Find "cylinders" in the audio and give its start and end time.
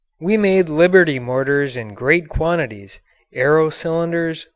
3.69-4.45